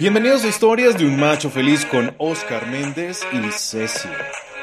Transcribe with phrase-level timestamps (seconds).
[0.00, 4.08] Bienvenidos a Historias de un Macho Feliz con Oscar Méndez y Ceci.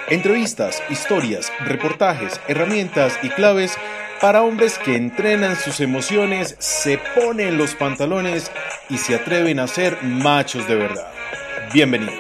[0.10, 3.78] Entrevistas, historias, reportajes, herramientas y claves
[4.20, 8.52] para hombres que entrenan sus emociones, se ponen los pantalones
[8.90, 11.14] y se atreven a ser machos de verdad.
[11.72, 12.16] Bienvenidos.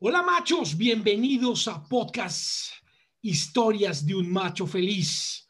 [0.00, 2.72] Hola machos, bienvenidos a podcast
[3.22, 5.47] Historias de un Macho Feliz.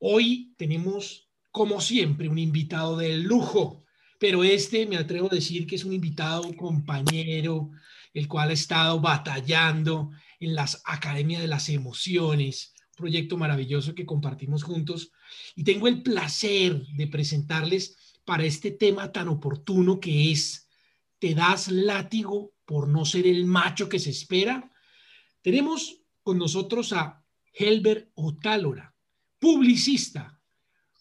[0.00, 3.82] Hoy tenemos, como siempre, un invitado de lujo,
[4.20, 7.70] pero este me atrevo a decir que es un invitado compañero,
[8.14, 14.06] el cual ha estado batallando en las Academias de las Emociones, un proyecto maravilloso que
[14.06, 15.10] compartimos juntos.
[15.56, 20.68] Y tengo el placer de presentarles para este tema tan oportuno que es,
[21.18, 24.70] ¿te das látigo por no ser el macho que se espera?
[25.42, 28.94] Tenemos con nosotros a Helber Otálora
[29.38, 30.40] publicista,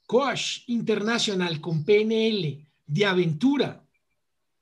[0.06, 3.84] coach internacional con PNL, de aventura,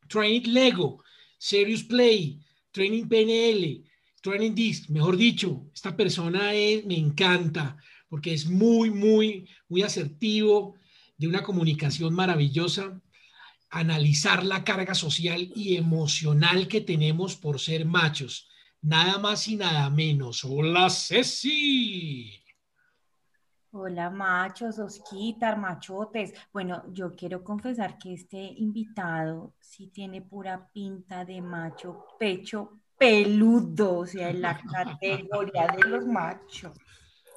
[0.07, 1.03] Training Lego,
[1.37, 2.39] Serious Play,
[2.71, 3.83] Training PNL,
[4.21, 6.51] Training Disc, mejor dicho, esta persona
[6.85, 7.77] me encanta
[8.09, 10.75] porque es muy, muy, muy asertivo,
[11.17, 13.01] de una comunicación maravillosa,
[13.69, 18.47] analizar la carga social y emocional que tenemos por ser machos.
[18.81, 20.43] Nada más y nada menos.
[20.43, 22.44] Hola, Ceci.
[23.77, 26.33] Hola machos, osquitar, machotes.
[26.53, 33.97] Bueno, yo quiero confesar que este invitado sí tiene pura pinta de macho, pecho peludo,
[33.97, 36.71] o sea, en la categoría de los machos.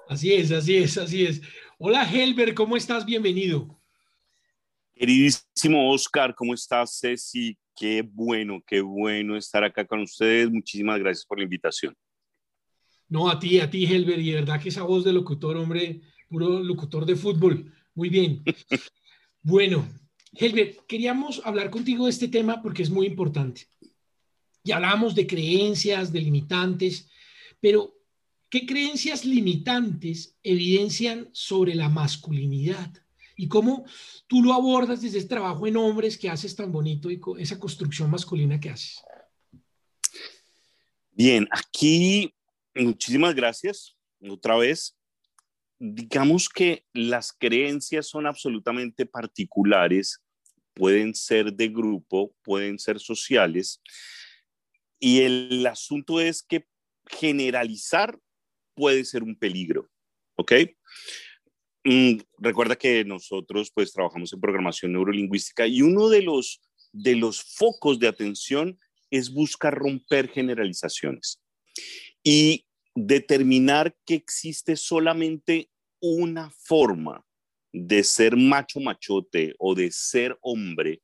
[0.09, 1.42] Así es, así es, así es.
[1.77, 3.05] Hola Helber, ¿cómo estás?
[3.05, 3.77] Bienvenido.
[4.94, 7.59] Queridísimo Oscar, ¿cómo estás, Ceci?
[7.75, 10.48] Qué bueno, qué bueno estar acá con ustedes.
[10.48, 11.97] Muchísimas gracias por la invitación.
[13.09, 16.00] No, a ti, a ti, Helber, y de verdad que esa voz de locutor, hombre,
[16.28, 17.72] puro locutor de fútbol.
[17.94, 18.42] Muy bien.
[19.42, 19.88] Bueno,
[20.32, 23.66] Helbert, queríamos hablar contigo de este tema porque es muy importante.
[24.62, 27.08] Y hablamos de creencias, de limitantes,
[27.60, 27.94] pero
[28.50, 32.92] ¿qué creencias limitantes evidencian sobre la masculinidad?
[33.36, 33.86] Y cómo
[34.26, 38.10] tú lo abordas desde ese trabajo en hombres que haces tan bonito y esa construcción
[38.10, 39.00] masculina que haces.
[41.12, 42.34] Bien, aquí
[42.74, 43.97] muchísimas gracias
[44.28, 44.97] otra vez
[45.78, 50.21] digamos que las creencias son absolutamente particulares,
[50.75, 53.81] pueden ser de grupo, pueden ser sociales,
[55.00, 56.66] y el asunto es que
[57.06, 58.19] generalizar
[58.75, 59.89] puede ser un peligro,
[60.37, 60.53] ¿ok?
[61.84, 66.60] Mm, recuerda que nosotros pues trabajamos en programación neurolingüística y uno de los,
[66.93, 68.78] de los focos de atención
[69.10, 71.41] es buscar romper generalizaciones.
[72.22, 72.67] Y
[73.06, 75.70] determinar que existe solamente
[76.00, 77.25] una forma
[77.72, 81.03] de ser macho machote o de ser hombre,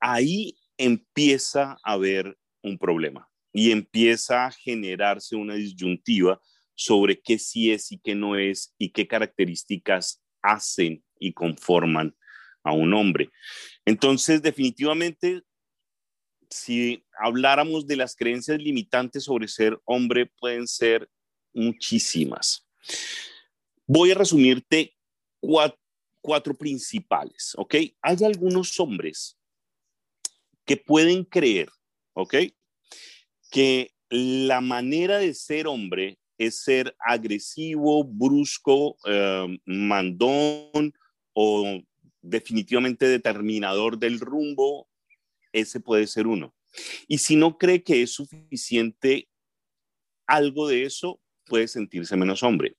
[0.00, 6.40] ahí empieza a haber un problema y empieza a generarse una disyuntiva
[6.74, 12.16] sobre qué sí es y qué no es y qué características hacen y conforman
[12.64, 13.30] a un hombre.
[13.84, 15.42] Entonces, definitivamente,
[16.50, 21.08] si habláramos de las creencias limitantes sobre ser hombre, pueden ser
[21.52, 22.66] muchísimas.
[23.86, 24.96] Voy a resumirte
[26.20, 27.74] cuatro, principales, ¿ok?
[28.00, 29.38] Hay algunos hombres
[30.64, 31.68] que pueden creer,
[32.14, 32.34] ¿ok?
[33.50, 40.92] Que la manera de ser hombre es ser agresivo, brusco, eh, mandón
[41.32, 41.80] o
[42.20, 44.88] definitivamente determinador del rumbo,
[45.52, 46.54] ese puede ser uno.
[47.08, 49.28] Y si no cree que es suficiente
[50.26, 52.76] algo de eso, puede sentirse menos hombre.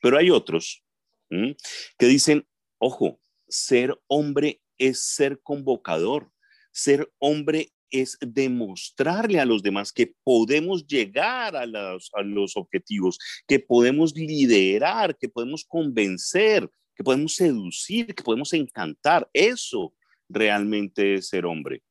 [0.00, 0.82] Pero hay otros
[1.30, 2.46] que dicen,
[2.78, 3.18] ojo,
[3.48, 6.30] ser hombre es ser convocador,
[6.72, 13.18] ser hombre es demostrarle a los demás que podemos llegar a los, a los objetivos,
[13.46, 19.28] que podemos liderar, que podemos convencer, que podemos seducir, que podemos encantar.
[19.32, 19.94] Eso
[20.28, 21.82] realmente es ser hombre.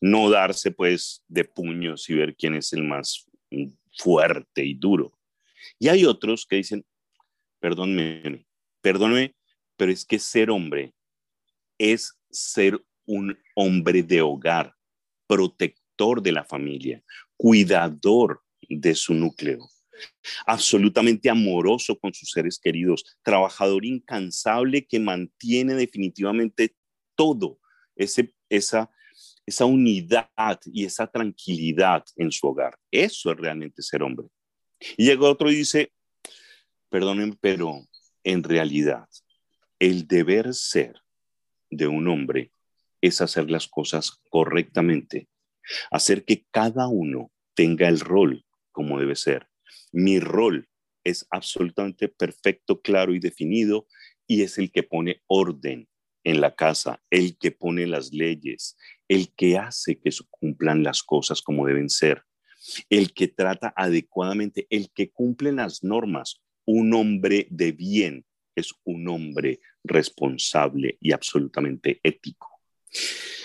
[0.00, 3.26] No darse pues de puños y ver quién es el más
[3.98, 5.18] fuerte y duro.
[5.78, 6.86] Y hay otros que dicen,
[7.60, 8.46] perdónme,
[8.80, 9.34] perdóneme,
[9.76, 10.94] pero es que ser hombre
[11.78, 14.74] es ser un hombre de hogar,
[15.26, 17.02] protector de la familia,
[17.36, 19.68] cuidador de su núcleo,
[20.46, 26.74] absolutamente amoroso con sus seres queridos, trabajador incansable que mantiene definitivamente
[27.16, 27.58] todo,
[27.96, 28.90] ese, esa,
[29.48, 32.78] esa unidad y esa tranquilidad en su hogar.
[32.90, 34.28] Eso es realmente ser hombre.
[34.96, 35.90] Y llega otro y dice,
[36.90, 37.86] perdónenme, pero
[38.24, 39.08] en realidad,
[39.78, 40.96] el deber ser
[41.70, 42.52] de un hombre
[43.00, 45.28] es hacer las cosas correctamente,
[45.90, 49.48] hacer que cada uno tenga el rol como debe ser.
[49.92, 50.68] Mi rol
[51.04, 53.86] es absolutamente perfecto, claro y definido
[54.26, 55.88] y es el que pone orden
[56.22, 58.76] en la casa, el que pone las leyes,
[59.08, 62.24] el que hace que se cumplan las cosas como deben ser,
[62.90, 66.42] el que trata adecuadamente, el que cumple las normas.
[66.66, 72.60] Un hombre de bien es un hombre responsable y absolutamente ético.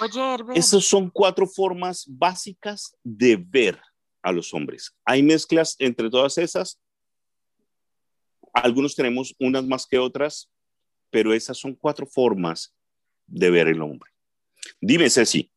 [0.01, 3.79] Oye, Esas son cuatro formas básicas de ver
[4.21, 4.95] a los hombres.
[5.05, 6.81] Hay mezclas entre todas esas.
[8.53, 10.51] Algunos tenemos unas más que otras,
[11.09, 12.75] pero esas son cuatro formas
[13.27, 14.11] de ver el hombre.
[14.81, 15.52] Dime, Ceci.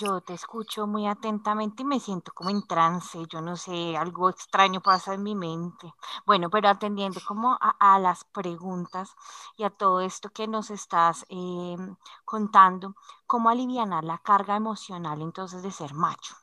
[0.00, 4.28] Yo te escucho muy atentamente y me siento como en trance, yo no sé, algo
[4.28, 5.92] extraño pasa en mi mente.
[6.26, 9.14] Bueno, pero atendiendo como a, las preguntas
[9.56, 11.94] y a todo esto que nos estás em,
[12.24, 12.96] contando,
[13.26, 16.34] ¿cómo aliviar la carga emocional entonces de ser macho?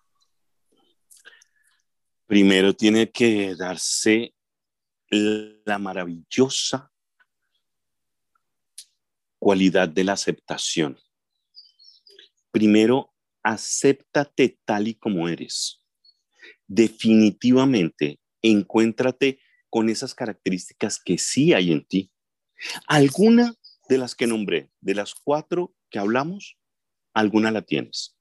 [2.27, 4.33] Primero tiene que darse
[5.09, 6.89] la maravillosa
[9.37, 10.97] cualidad de la aceptación.
[12.51, 13.10] Primero,
[13.43, 15.83] acéptate tal y como eres.
[16.67, 19.39] Definitivamente, encuéntrate
[19.69, 22.11] con esas características que sí hay en ti.
[22.87, 23.55] Alguna
[23.89, 26.57] de las que nombré, de las cuatro que hablamos,
[27.13, 28.17] alguna la tienes.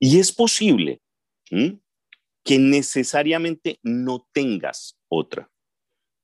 [0.00, 1.00] Y es posible
[1.48, 5.50] que necesariamente no tengas otra,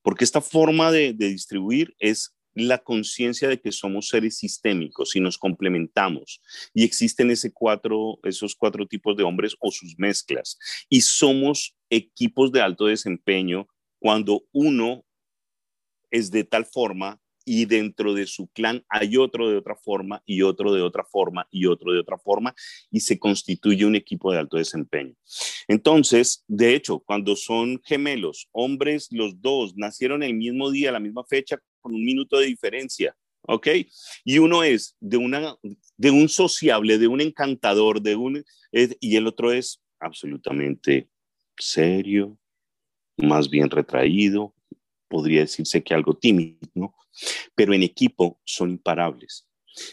[0.03, 5.21] porque esta forma de, de distribuir es la conciencia de que somos seres sistémicos y
[5.21, 6.41] nos complementamos
[6.75, 10.59] y existen ese cuatro, esos cuatro tipos de hombres o sus mezclas
[10.89, 13.69] y somos equipos de alto desempeño
[13.99, 15.05] cuando uno
[16.11, 20.43] es de tal forma y dentro de su clan hay otro de otra forma y
[20.43, 22.55] otro de otra forma y otro de otra forma
[22.91, 25.15] y se constituye un equipo de alto desempeño.
[25.69, 31.25] Entonces, de hecho, cuando son gemelos, hombres los dos, nacieron el mismo día, la misma
[31.25, 33.69] fecha, con un minuto de diferencia, ¿ok?
[34.25, 35.57] Y uno es de, una,
[35.97, 41.09] de un sociable, de un encantador, de un, y el otro es absolutamente
[41.59, 42.39] serio,
[43.17, 44.55] más bien retraído,
[45.13, 46.95] podría decirse que algo tímido, ¿no?
[47.55, 49.47] Pero en equipo son imparables.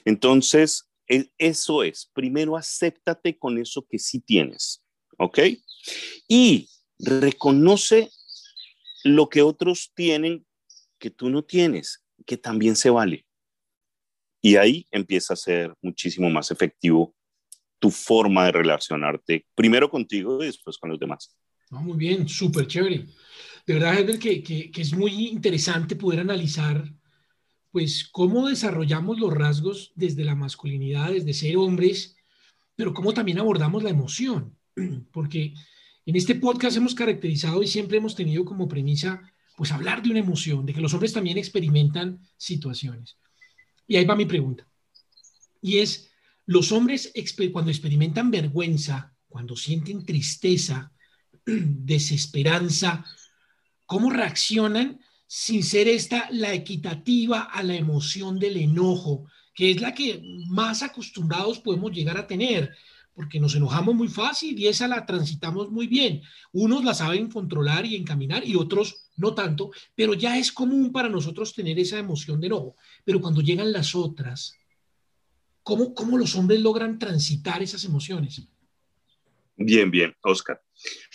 [0.05, 4.81] Entonces, e, eso es, primero acéptate con eso que sí tienes,
[5.17, 5.39] ¿ok?
[6.29, 8.09] Y reconoce
[9.03, 10.45] lo que otros tienen
[10.97, 13.25] que tú no tienes, que también se vale.
[14.41, 17.13] Y ahí empieza a ser muchísimo más efectivo
[17.77, 21.35] tu forma de relacionarte, primero contigo y después con los demás.
[21.71, 23.05] muy bien, súper chévere.
[23.65, 26.93] De verdad, es que, que, que es muy interesante poder analizar
[27.71, 32.15] pues cómo desarrollamos los rasgos desde la masculinidad, desde ser hombres,
[32.75, 34.57] pero cómo también abordamos la emoción,
[35.11, 35.53] porque
[36.05, 39.21] en este podcast hemos caracterizado y siempre hemos tenido como premisa
[39.55, 43.17] pues hablar de una emoción, de que los hombres también experimentan situaciones.
[43.85, 44.65] Y ahí va mi pregunta.
[45.61, 46.09] Y es,
[46.45, 47.11] los hombres
[47.51, 50.93] cuando experimentan vergüenza, cuando sienten tristeza,
[51.45, 53.05] desesperanza,
[53.89, 59.95] ¿cómo reaccionan sin ser esta la equitativa a la emoción del enojo, que es la
[59.95, 62.71] que más acostumbrados podemos llegar a tener?
[63.15, 66.21] porque nos enojamos muy fácil y esa la transitamos muy bien.
[66.53, 71.09] Unos la saben controlar y encaminar y otros no tanto, pero ya es común para
[71.09, 72.77] nosotros tener esa emoción de enojo.
[73.03, 74.55] Pero cuando llegan las otras,
[75.63, 78.41] ¿cómo, cómo los hombres logran transitar esas emociones?
[79.57, 80.63] Bien, bien, Oscar.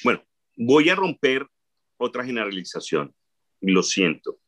[0.02, 0.22] Bueno,
[0.58, 1.48] voy a romper
[1.96, 3.14] otra generalización.
[3.60, 4.38] Lo siento.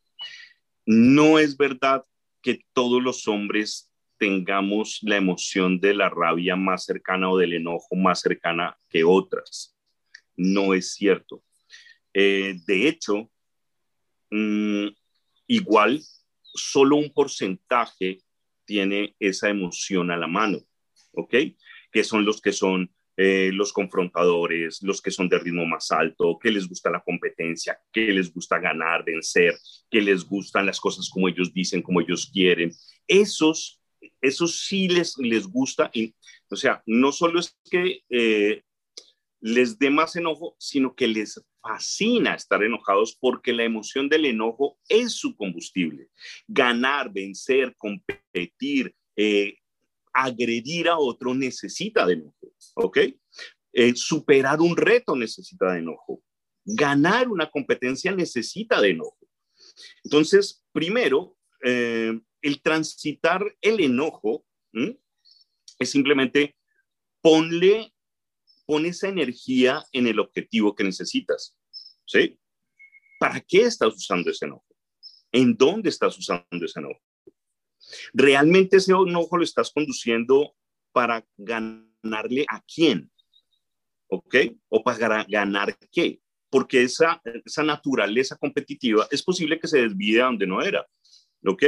[0.84, 2.04] No es verdad
[2.42, 7.96] que todos los hombres tengamos la emoción de la rabia más cercana o del enojo
[7.96, 9.76] más cercana que otras.
[10.36, 11.42] No es cierto.
[12.14, 13.30] Eh, de hecho,
[14.30, 14.88] Mm,
[15.46, 16.02] igual,
[16.54, 18.18] solo un porcentaje
[18.64, 20.58] tiene esa emoción a la mano,
[21.12, 21.34] ¿ok?
[21.92, 26.38] Que son los que son eh, los confrontadores, los que son de ritmo más alto,
[26.38, 29.54] que les gusta la competencia, que les gusta ganar, vencer,
[29.90, 32.72] que les gustan las cosas como ellos dicen, como ellos quieren.
[33.06, 33.80] Esos,
[34.20, 35.90] esos sí les, les gusta.
[35.94, 36.14] Y,
[36.50, 38.62] o sea, no solo es que eh,
[39.40, 44.78] les dé más enojo, sino que les fascina estar enojados porque la emoción del enojo
[44.88, 46.08] es su combustible.
[46.46, 49.56] Ganar, vencer, competir, eh,
[50.16, 52.98] agredir a otro necesita de enojo, ¿ok?
[53.72, 56.22] Eh, superar un reto necesita de enojo.
[56.64, 59.18] Ganar una competencia necesita de enojo.
[60.02, 64.46] Entonces, primero, eh, el transitar el enojo
[65.78, 66.56] es simplemente
[67.20, 67.92] ponle,
[68.66, 71.56] pon esa energía en el objetivo que necesitas.
[72.06, 72.38] ¿Sí?
[73.18, 74.64] ¿Para qué estás usando ese enojo?
[75.32, 77.00] ¿En dónde estás usando ese enojo?
[78.12, 80.54] ¿Realmente ese enojo lo estás conduciendo
[80.92, 83.10] para ganarle a quién?
[84.08, 84.36] ¿Ok?
[84.68, 86.20] ¿O para ganar qué?
[86.50, 90.86] Porque esa, esa naturaleza competitiva es posible que se desvíe a donde no era.
[91.44, 91.64] ¿Ok?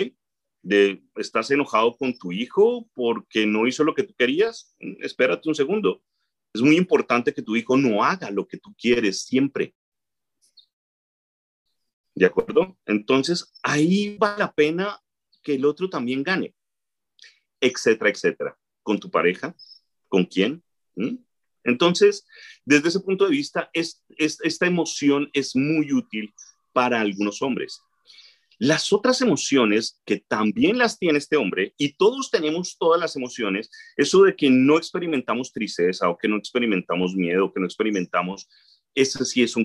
[0.63, 4.75] De, ¿Estás enojado con tu hijo porque no hizo lo que tú querías?
[4.79, 6.03] Espérate un segundo.
[6.53, 9.75] Es muy importante que tu hijo no haga lo que tú quieres siempre.
[12.15, 12.77] ¿De acuerdo?
[12.87, 15.01] Entonces, ahí vale la pena
[15.49, 16.55] que el otro también gane,
[17.59, 18.59] etcétera, etcétera.
[18.83, 19.57] ¿Con tu pareja?
[20.07, 20.63] ¿Con quién?
[20.95, 21.17] ¿Mm?
[21.65, 22.27] Entonces,
[22.67, 26.35] desde ese punto de vista, es, esta emoción es muy útil
[26.75, 27.81] para algunos hombres.
[28.59, 33.71] Las otras emociones que también las tiene este hombre, y todos tenemos todas las emociones,
[33.97, 38.51] eso de que no experimentamos tristeza o que no experimentamos miedo, que no experimentamos
[39.01, 39.65] ese sí es un,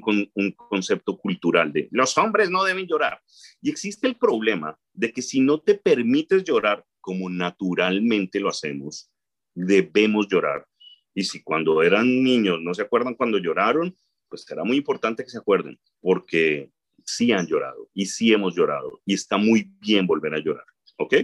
[0.56, 3.20] concepto cultural de los hombres no deben llorar.
[3.62, 9.10] Y existe el problema de que si no te permites llorar como naturalmente lo hacemos,
[9.56, 10.68] debemos llorar.
[11.16, 13.96] Y si cuando eran niños no se acuerdan cuando lloraron,
[14.30, 16.72] pues será muy importante que se acuerden, porque
[17.04, 20.66] sí han llorado y sí hemos llorado y está muy bien volver a llorar,
[20.98, 21.16] ¿ok?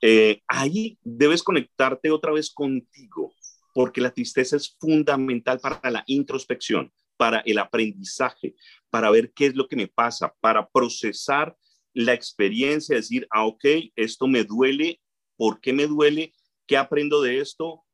[0.00, 3.34] Eh, ahí debes conectarte otra vez contigo,
[3.74, 8.54] porque la tristeza es fundamental para la introspección para el aprendizaje,
[8.90, 11.56] para ver qué es lo que me pasa, para procesar
[11.92, 13.64] la experiencia, decir, ah, ok,
[13.96, 15.00] esto me duele,
[15.36, 16.32] ¿por qué me duele?
[16.66, 17.84] ¿Qué aprendo de esto?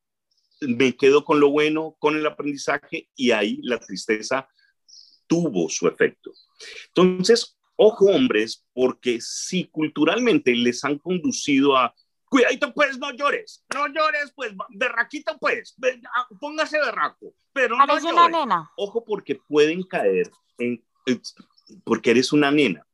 [0.61, 4.47] Me quedo con lo bueno, con el aprendizaje y ahí la tristeza
[5.27, 6.31] tuvo su efecto.
[6.87, 11.95] Entonces, ojo hombres, porque si culturalmente les han conducido a
[12.31, 13.61] Cuidadito, pues, no llores.
[13.75, 15.75] No llores, pues, berraquito, pues.
[16.15, 17.35] Ah, póngase berraco.
[17.51, 18.05] Pero no llores.
[18.05, 18.71] una nena.
[18.77, 20.81] Ojo, porque pueden caer en.
[21.83, 22.87] Porque eres una nena.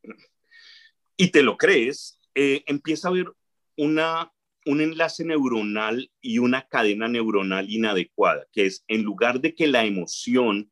[1.17, 3.31] Y te lo crees, eh, empieza a haber
[3.75, 4.33] una,
[4.65, 9.85] un enlace neuronal y una cadena neuronal inadecuada, que es en lugar de que la
[9.85, 10.71] emoción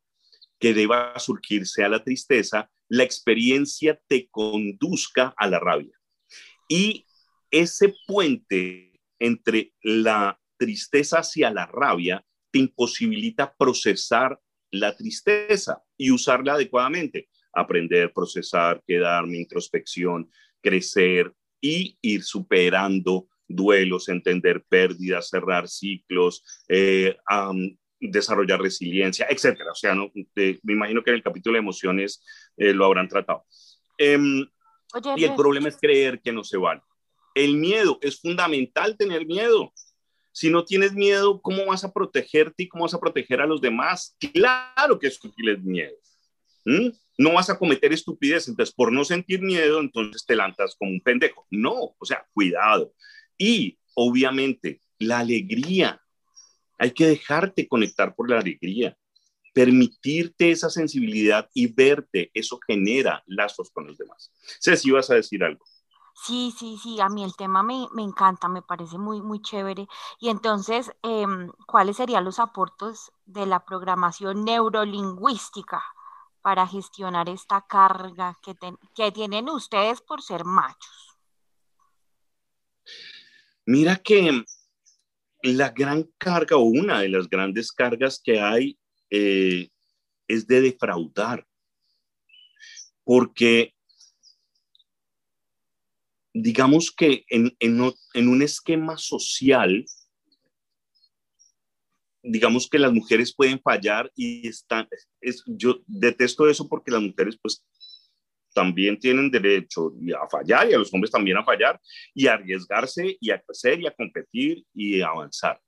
[0.58, 5.96] que deba surgirse a la tristeza, la experiencia te conduzca a la rabia.
[6.68, 7.06] Y
[7.52, 14.40] ese puente entre la tristeza hacia la rabia te imposibilita procesar
[14.72, 17.30] la tristeza y usarla adecuadamente.
[17.54, 20.30] Aprender, procesar, quedarme, introspección,
[20.62, 27.16] crecer y ir superando duelos, entender pérdidas, cerrar ciclos, eh,
[28.00, 29.72] desarrollar resiliencia, etcétera.
[29.72, 32.24] O sea, no, me imagino que en el capítulo de emociones
[32.58, 33.46] eh, lo habrán tratado.
[33.98, 34.46] Em,
[35.16, 36.82] y el problema es creer que no se vale.
[37.36, 39.72] El miedo, es fundamental tener miedo.
[40.32, 43.62] Si no tienes miedo, ¿cómo vas a protegerte y cómo vas a proteger a los
[43.62, 44.18] demás?
[44.34, 45.96] Claro que es útil el miedo.
[47.18, 51.02] No vas a cometer estupidez, entonces por no sentir miedo, entonces te lanzas como un
[51.02, 51.46] pendejo.
[51.52, 52.94] No, o sea, cuidado.
[53.38, 56.02] Y obviamente la alegría,
[56.78, 58.98] hay que dejarte conectar por la alegría,
[59.54, 64.32] permitirte esa sensibilidad y verte, eso genera lazos con los demás.
[64.60, 65.64] Si vas a decir algo.
[66.16, 69.88] Sí, sí, sí, a mí el tema me, encanta, me parece muy, muy chévere.
[70.20, 75.84] Y entonces, em, ¿cuáles serían los aportes de la programación neurolingüística
[76.42, 78.56] para gestionar esta carga que,
[78.96, 81.18] que tienen ustedes por ser machos?
[83.66, 84.46] Mira que
[85.44, 88.80] la gran carga o una de las grandes cargas que hay
[89.10, 89.70] eh,
[90.28, 91.46] es de defraudar,
[93.04, 93.75] porque
[96.38, 99.86] digamos que en, en, un esquema social,
[102.22, 104.86] digamos que las mujeres pueden fallar y están,
[105.22, 107.66] es, yo detesto eso porque las mujeres pues
[108.54, 111.80] también tienen derecho a fallar y a los hombres también a fallar
[112.14, 115.62] y a arriesgarse y a crecer y a competir y a avanzar.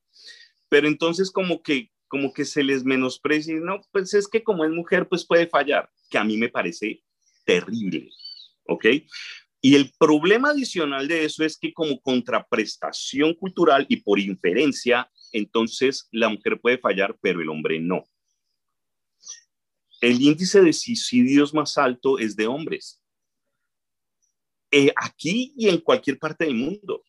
[0.67, 4.71] Pero entonces como que como que se les menosprecia, no, pues es que como es
[4.71, 7.03] mujer pues puede fallar, que a mí me parece
[7.45, 8.09] terrible,
[8.65, 8.85] ¿ok?
[9.61, 16.07] Y el problema adicional de eso es que como contraprestación cultural y por inferencia, entonces
[16.11, 18.03] la mujer puede fallar, pero el hombre no.
[19.99, 23.01] El índice de suicidios más alto es de hombres.
[24.69, 27.03] Eh, aquí y en cualquier parte del mundo.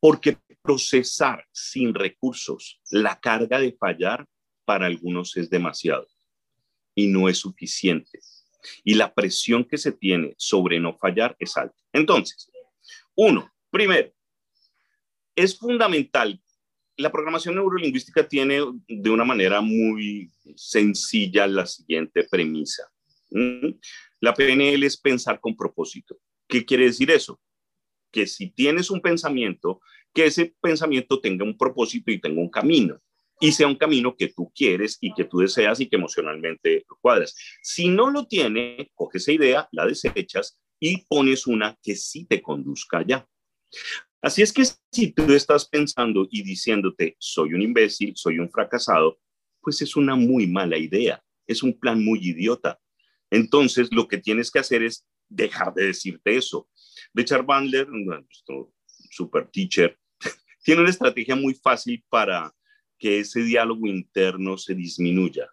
[0.00, 4.26] Porque procesar sin recursos la carga de fallar
[4.64, 6.06] para algunos es demasiado
[6.94, 8.20] y no es suficiente.
[8.84, 11.76] Y la presión que se tiene sobre no fallar es alta.
[11.92, 12.50] Entonces,
[13.14, 14.10] uno, primero,
[15.34, 16.40] es fundamental.
[16.96, 22.90] La programación neurolingüística tiene de una manera muy sencilla la siguiente premisa.
[24.20, 26.18] La PNL es pensar con propósito.
[26.48, 27.40] ¿Qué quiere decir eso?
[28.10, 29.80] Que si tienes un pensamiento,
[30.12, 33.00] que ese pensamiento tenga un propósito y tenga un camino
[33.40, 36.96] y sea un camino que tú quieres y que tú deseas y que emocionalmente lo
[37.00, 37.34] cuadras.
[37.62, 42.42] Si no lo tiene, coges esa idea, la desechas y pones una que sí te
[42.42, 43.26] conduzca allá.
[44.20, 49.20] Así es que si tú estás pensando y diciéndote, soy un imbécil, soy un fracasado,
[49.60, 52.80] pues es una muy mala idea, es un plan muy idiota.
[53.30, 56.68] Entonces, lo que tienes que hacer es dejar de decirte eso.
[57.14, 58.72] Richard Bandler, nuestro
[59.10, 59.96] super teacher,
[60.64, 62.52] tiene una estrategia muy fácil para
[62.98, 65.48] que ese diálogo interno se disminuya.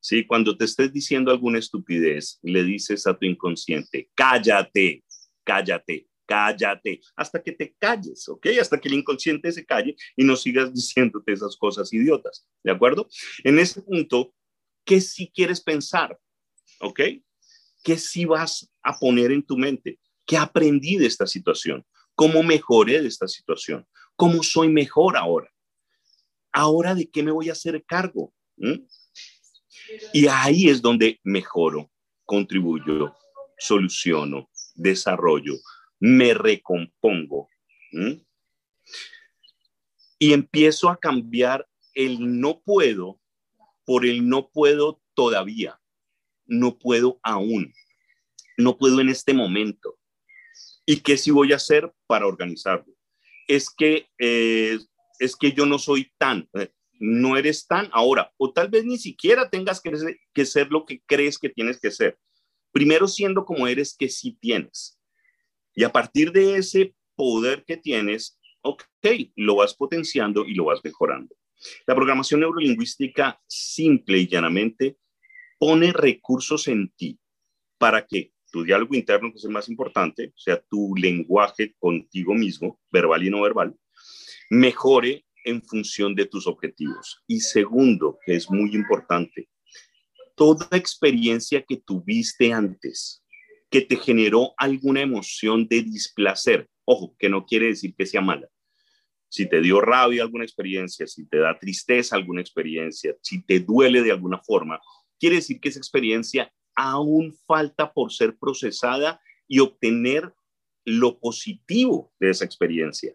[0.00, 0.26] ¿Sí?
[0.26, 5.02] Cuando te estés diciendo alguna estupidez, le dices a tu inconsciente, cállate,
[5.42, 8.46] cállate, cállate, hasta que te calles, ¿ok?
[8.60, 13.08] Hasta que el inconsciente se calle y no sigas diciéndote esas cosas idiotas, ¿de acuerdo?
[13.44, 14.34] En ese punto,
[14.84, 16.18] ¿qué si quieres pensar?
[16.80, 17.00] ¿Ok?
[17.82, 19.98] ¿Qué si vas a poner en tu mente?
[20.26, 21.84] ¿Qué aprendí de esta situación?
[22.14, 23.86] ¿Cómo mejoré de esta situación?
[24.16, 25.53] ¿Cómo soy mejor ahora?
[26.54, 28.32] Ahora de qué me voy a hacer cargo.
[30.12, 31.90] Y ahí es donde mejoro,
[32.24, 33.14] contribuyo,
[33.58, 35.54] soluciono, desarrollo,
[35.98, 37.50] me recompongo.
[40.18, 43.20] Y empiezo a cambiar el no puedo
[43.84, 45.80] por el no puedo todavía,
[46.46, 47.74] no puedo aún,
[48.56, 49.98] no puedo en este momento.
[50.86, 52.94] ¿Y qué sí voy a hacer para organizarlo?
[53.48, 54.78] Es que eh,
[55.18, 58.98] es que yo no soy tan, eh, no eres tan ahora, o tal vez ni
[58.98, 62.18] siquiera tengas que, ser lo que crees que tienes que ser.
[62.72, 64.98] Primero siendo como eres que sí tienes.
[65.74, 68.84] Y a partir de ese poder que tienes, ok,
[69.36, 71.34] lo vas potenciando y lo vas mejorando.
[71.86, 74.96] La programación neurolingüística simple y llanamente
[75.58, 77.18] pone recursos en ti
[77.78, 82.34] para que tu diálogo interno, que es el más importante, o sea, tu lenguaje contigo
[82.34, 83.76] mismo, verbal y no verbal,
[84.54, 87.22] mejore en función de tus objetivos.
[87.26, 89.48] Y segundo, que es muy importante,
[90.36, 93.22] toda experiencia que tuviste antes,
[93.70, 98.48] que te generó alguna emoción de displacer, ojo, que no quiere decir que sea mala.
[99.28, 104.02] Si te dio rabia alguna experiencia, si te da tristeza alguna experiencia, si te duele
[104.02, 104.80] de alguna forma,
[105.18, 110.32] quiere decir que esa experiencia aún falta por ser procesada y obtener
[110.84, 113.14] lo positivo de esa experiencia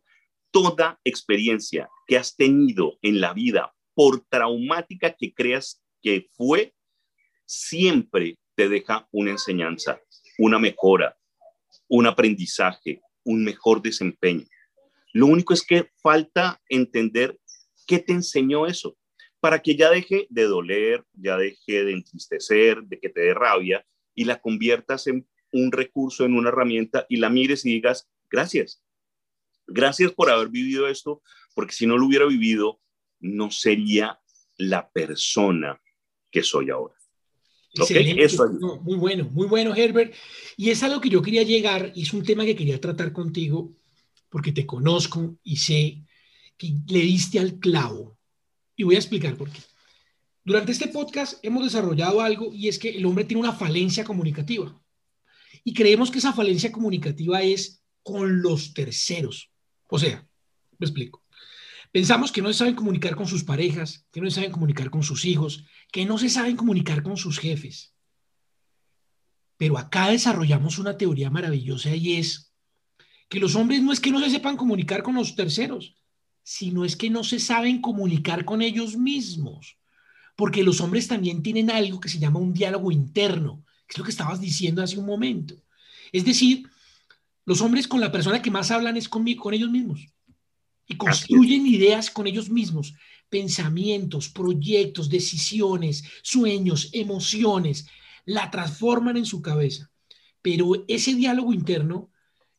[0.51, 6.73] toda experiencia que has tenido en la vida, por traumática que creas que fue,
[7.45, 10.01] siempre te deja una enseñanza,
[10.37, 11.17] una mejora,
[11.87, 14.45] un aprendizaje, un mejor desempeño.
[15.13, 17.37] Lo único es que falta entender
[17.87, 18.97] qué te enseñó eso,
[19.39, 23.85] para que ya deje de doler, ya deje de entristecer, de que te dé rabia
[24.13, 28.83] y la conviertas en un recurso, en una herramienta y la mires y digas, gracias,
[29.71, 31.21] Gracias por haber vivido esto,
[31.53, 32.79] porque si no lo hubiera vivido,
[33.19, 34.19] no sería
[34.57, 35.81] la persona
[36.31, 36.95] que soy ahora.
[37.73, 38.49] Eso
[38.81, 40.13] muy bueno, muy bueno, Herbert.
[40.57, 43.73] Y es algo que yo quería llegar, y es un tema que quería tratar contigo,
[44.29, 46.03] porque te conozco y sé
[46.57, 48.17] que le diste al clavo.
[48.75, 49.59] Y voy a explicar por qué.
[50.43, 54.81] Durante este podcast hemos desarrollado algo y es que el hombre tiene una falencia comunicativa.
[55.63, 59.48] Y creemos que esa falencia comunicativa es con los terceros.
[59.89, 60.25] O sea,
[60.77, 61.23] me explico.
[61.91, 65.03] Pensamos que no se saben comunicar con sus parejas, que no se saben comunicar con
[65.03, 67.95] sus hijos, que no se saben comunicar con sus jefes.
[69.57, 72.53] Pero acá desarrollamos una teoría maravillosa y es
[73.27, 75.95] que los hombres no es que no se sepan comunicar con los terceros,
[76.43, 79.77] sino es que no se saben comunicar con ellos mismos.
[80.35, 84.03] Porque los hombres también tienen algo que se llama un diálogo interno, que es lo
[84.03, 85.55] que estabas diciendo hace un momento.
[86.11, 86.69] Es decir,
[87.49, 90.05] los hombres con la persona que más hablan es conmigo, con ellos mismos.
[90.85, 92.93] Y construyen ideas con ellos mismos,
[93.27, 97.87] pensamientos, proyectos, decisiones, sueños, emociones,
[98.25, 99.89] la transforman en su cabeza.
[100.43, 102.11] Pero ese diálogo interno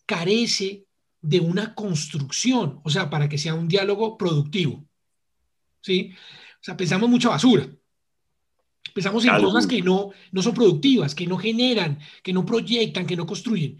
[0.06, 0.86] carece
[1.22, 4.84] de una construcción, o sea, para que sea un diálogo productivo.
[5.82, 6.12] ¿Sí?
[6.54, 7.70] O sea, pensamos mucha basura.
[8.92, 13.14] Pensamos en cosas que no, no son productivas, que no generan, que no proyectan, que
[13.14, 13.78] no construyen.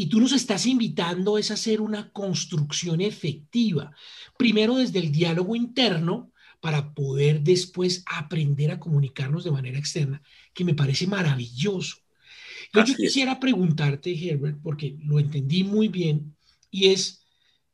[0.00, 3.90] Y tú nos estás invitando es a hacer una construcción efectiva,
[4.36, 6.30] primero desde el diálogo interno,
[6.60, 10.22] para poder después aprender a comunicarnos de manera externa,
[10.54, 11.96] que me parece maravilloso.
[12.72, 16.36] Yo, yo quisiera preguntarte, Herbert, porque lo entendí muy bien,
[16.70, 17.26] y es,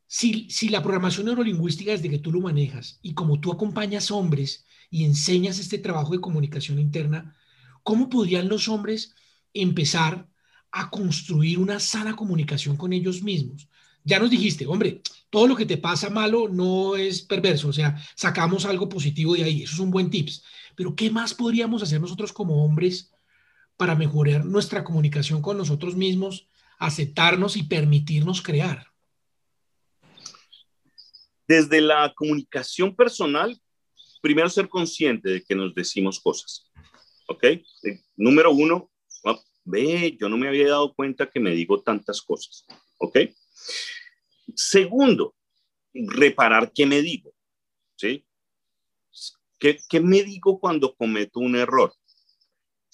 [0.06, 4.64] si, si la programación neurolingüística desde que tú lo manejas y como tú acompañas hombres
[4.88, 7.36] y enseñas este trabajo de comunicación interna,
[7.82, 9.14] ¿cómo podrían los hombres
[9.52, 10.26] empezar
[10.76, 13.68] a construir una sana comunicación con ellos mismos?
[14.02, 17.96] Ya nos dijiste, hombre, todo lo que te pasa malo no es perverso, o sea,
[18.16, 20.44] sacamos algo positivo de ahí, eso es un buen tips.
[20.74, 23.12] Pero ¿qué más podríamos hacer nosotros como hombres
[23.76, 28.88] para mejorar nuestra comunicación con nosotros mismos, aceptarnos y permitirnos crear?
[31.46, 33.56] Desde la comunicación personal,
[34.20, 36.70] primero ser consciente de que nos decimos cosas.
[37.28, 37.44] ¿Ok?
[38.16, 38.90] Número uno,
[39.64, 42.66] ve, yo no me había dado cuenta que me digo tantas cosas.
[42.98, 43.18] ¿Ok?
[44.54, 45.34] Segundo,
[45.92, 47.32] reparar qué me digo.
[47.96, 48.26] ¿Sí?
[49.58, 51.94] ¿Qué, ¿Qué, me digo cuando cometo un error?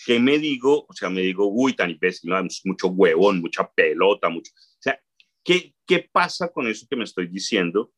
[0.04, 0.86] ¿Qué me digo?
[0.88, 2.30] O sea, me digo, uy, tan imbécil,
[2.64, 4.52] mucho huevón, mucha pelota, mucho.
[4.54, 5.00] O sea,
[5.44, 7.92] ¿qué, ¿qué pasa con eso que me estoy diciendo?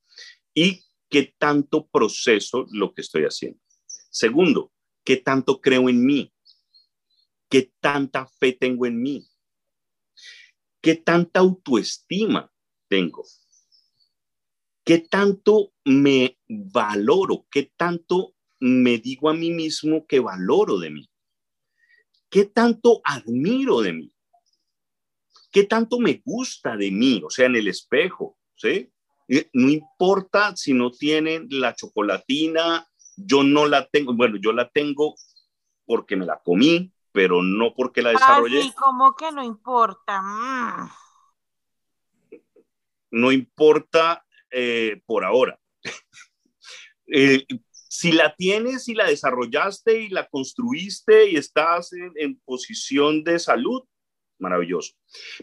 [0.55, 3.61] Y qué tanto proceso lo que estoy haciendo.
[4.11, 4.73] Segundo,
[5.05, 6.32] qué tanto creo en mí.
[7.53, 9.29] ¿Qué tanta fe tengo en mí?
[10.81, 12.51] ¿Qué tanta autoestima
[12.89, 13.27] tengo?
[14.83, 17.47] ¿Qué tanto me valoro?
[17.51, 21.11] ¿Qué tanto me digo a mí mismo que valoro de mí?
[22.31, 24.17] ¿Qué tanto admiro de mí?
[25.51, 27.21] ¿Qué tanto me gusta de mí?
[27.23, 28.91] O sea, en el espejo, ¿sí?
[29.53, 35.17] No importa si no tienen la chocolatina, yo no la tengo, bueno, yo la tengo
[35.85, 38.61] porque me la comí, pero no porque la desarrollé.
[38.61, 40.21] Así como que no importa.
[40.23, 40.91] Mm.
[43.11, 45.61] No importa eh, por ahora.
[47.07, 47.47] eh,
[47.89, 53.83] si la tienes y la desarrollaste y la construiste y estás en, posición de salud,
[54.39, 54.95] maravilloso.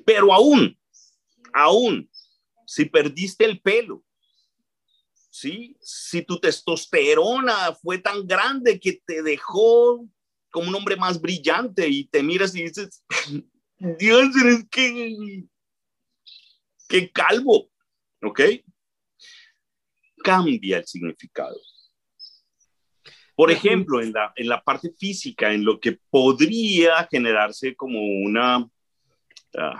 [0.03, 0.75] Pero aún,
[1.53, 2.09] aún,
[2.65, 4.03] si perdiste el pelo,
[5.29, 5.77] ¿sí?
[5.79, 10.09] si tu testosterona fue tan grande que te dejó
[10.49, 13.03] como un hombre más brillante y te miras y dices,
[13.99, 15.45] Dios, eres que,
[16.87, 17.69] que calvo,
[18.21, 18.41] ¿ok?
[20.23, 21.57] Cambia el significado.
[23.35, 28.59] Por ejemplo, en la, en la parte física, en lo que podría generarse como una
[28.59, 29.79] uh,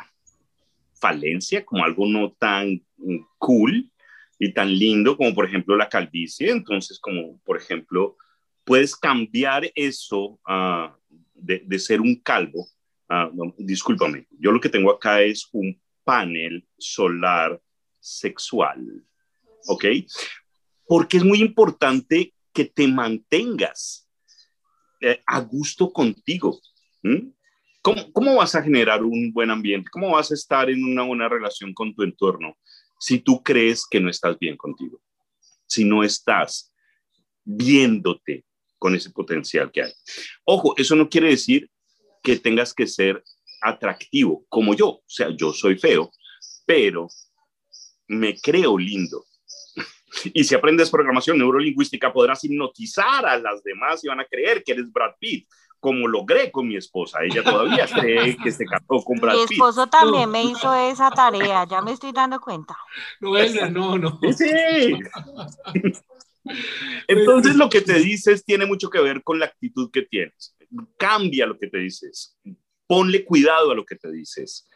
[0.93, 2.81] falencia, como algo no tan
[3.37, 3.91] cool
[4.37, 6.49] y tan lindo como por ejemplo la calvicie.
[6.51, 8.15] Entonces, como por ejemplo,
[8.69, 10.93] puedes cambiar eso uh,
[11.33, 12.67] de, ser un calvo.
[13.09, 17.59] Uh, discúlpame, yo lo que tengo acá es un panel solar
[17.99, 19.03] sexual.
[19.65, 19.85] ¿Ok?
[20.85, 24.07] Porque es muy importante que te mantengas
[25.01, 26.59] eh, a gusto contigo.
[27.81, 29.89] ¿Cómo, ¿Cómo vas a generar un buen ambiente?
[29.91, 32.55] ¿Cómo vas a estar en una buena relación con tu entorno
[32.99, 35.01] si tú crees que no estás bien contigo?
[35.65, 36.71] Si no estás
[37.43, 38.45] viéndote
[38.79, 39.93] con ese potencial que hay.
[40.45, 41.69] Ojo, eso no quiere decir
[42.23, 43.23] que tengas que ser
[43.61, 44.87] atractivo como yo.
[44.87, 46.11] O sea, yo soy feo,
[46.65, 47.07] pero
[48.07, 49.25] me creo lindo.
[50.33, 54.71] Y si aprendes programación neurolingüística, podrás hipnotizar a las demás y van a creer que
[54.71, 55.47] eres Brad Pitt,
[55.79, 57.19] como logré con mi esposa.
[57.23, 59.49] Ella todavía cree que se casó con Brad Pitt.
[59.51, 62.75] Mi esposo también me hizo esa tarea, ya me estoy dando cuenta.
[63.19, 63.37] No,
[63.69, 64.19] no, no.
[64.35, 64.97] Sí.
[67.07, 70.55] Entonces lo que te dices tiene mucho que ver con la actitud que tienes.
[70.97, 72.37] Cambia lo que te dices.
[72.87, 74.67] Ponle cuidado a lo que te dices.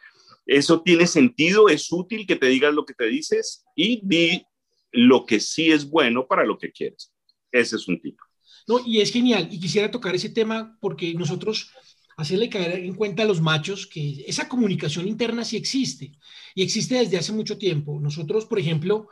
[0.45, 4.45] Eso tiene sentido, es útil que te digas lo que te dices y di
[4.91, 7.13] lo que sí es bueno para lo que quieres.
[7.51, 8.23] Ese es un tipo.
[8.67, 9.47] No, y es genial.
[9.51, 11.71] Y quisiera tocar ese tema porque nosotros
[12.17, 16.11] hacerle caer en cuenta a los machos que esa comunicación interna sí existe
[16.55, 17.99] y existe desde hace mucho tiempo.
[17.99, 19.07] Nosotros, por ejemplo,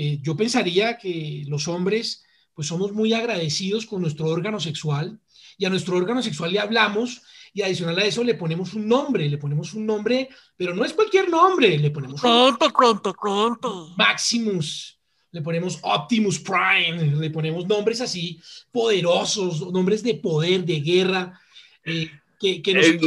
[0.00, 5.18] eh, yo pensaría que los hombres pues somos muy agradecidos con nuestro órgano sexual
[5.58, 7.20] y a nuestro órgano sexual le hablamos
[7.52, 10.92] y adicional a eso le ponemos un nombre, le ponemos un nombre, pero no es
[10.92, 12.20] cualquier nombre, le ponemos...
[12.20, 13.66] Cuente, cuente, cuente.
[13.96, 15.00] Maximus,
[15.32, 21.40] le ponemos Optimus Prime, le ponemos nombres así poderosos, nombres de poder, de guerra.
[21.84, 23.00] Eh, que, que eh,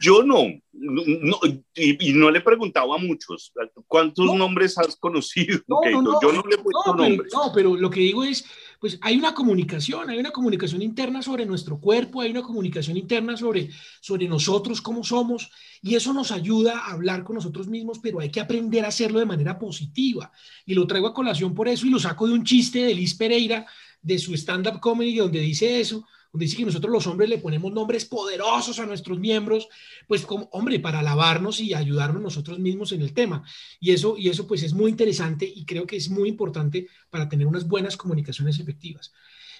[0.00, 1.38] yo no, no
[1.74, 3.52] y, no le he preguntado a muchos,
[3.86, 5.60] ¿cuántos nombres has conocido?
[5.66, 7.32] No, no, yo no le he puesto nombres.
[7.32, 8.44] No, pero lo que digo es,
[8.78, 13.36] pues hay una comunicación, hay una comunicación interna sobre nuestro cuerpo, hay una comunicación interna
[13.36, 13.70] sobre,
[14.00, 15.50] sobre nosotros, cómo somos,
[15.82, 19.18] y eso nos ayuda a hablar con nosotros mismos, pero hay que aprender a hacerlo
[19.18, 20.32] de manera positiva.
[20.64, 23.14] Y lo traigo a colación por eso y lo saco de un chiste de Liz
[23.14, 23.66] Pereira,
[24.02, 27.72] de su stand-up comedy, donde dice eso, donde dice que nosotros los hombres le ponemos
[27.72, 29.68] nombres poderosos a nuestros miembros,
[30.06, 33.42] pues como hombre, para alabarnos y ayudarnos nosotros mismos en el tema.
[33.80, 37.28] Y eso, y eso pues es muy interesante y creo que es muy importante para
[37.28, 39.12] tener unas buenas comunicaciones efectivas.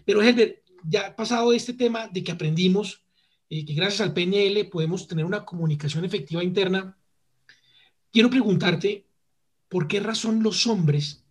[0.05, 3.03] Pero Helder, ya pasado este tema de que aprendimos
[3.51, 6.97] eh, que gracias al PNL podemos tener una comunicación efectiva interna,
[8.13, 9.07] quiero preguntarte,
[9.69, 11.25] ¿por qué razón los hombres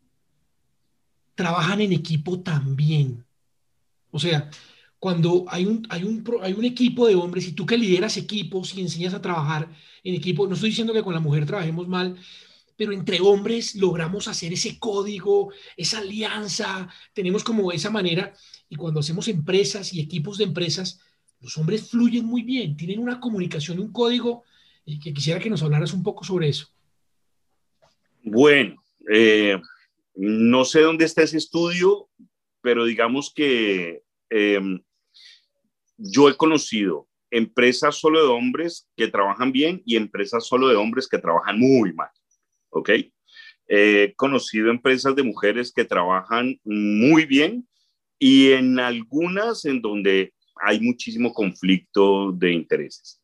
[1.36, 3.25] trabajan en equipo también?
[4.12, 4.49] O sea,
[4.99, 8.75] cuando hay un, hay, un, hay un equipo de hombres y tú que lideras equipos
[8.75, 9.69] y enseñas a trabajar
[10.03, 12.17] en equipo, no estoy diciendo que con la mujer trabajemos mal,
[12.75, 18.33] pero entre hombres logramos hacer ese código, esa alianza, tenemos como esa manera
[18.67, 20.99] y cuando hacemos empresas y equipos de empresas,
[21.41, 24.43] los hombres fluyen muy bien, tienen una comunicación, un código,
[24.85, 26.67] que quisiera que nos hablaras un poco sobre eso.
[28.23, 29.57] Bueno, eh,
[30.15, 32.09] no sé dónde está ese estudio,
[32.62, 34.81] pero digamos que em,
[35.99, 41.07] yo he conocido empresas solo de hombres que trabajan bien y empresas solo de hombres
[41.07, 42.09] que trabajan muy mal,
[42.69, 42.89] ¿ok?
[43.67, 47.67] He conocido empresas de mujeres que trabajan muy bien
[48.17, 53.21] y en algunas en donde hay muchísimo conflicto de intereses.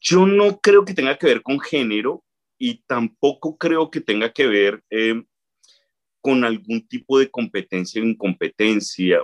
[0.00, 2.24] Yo no creo que tenga que ver con género
[2.58, 5.22] y tampoco creo que tenga que ver eh,
[6.20, 9.20] con algún tipo de competencia o incompetencia.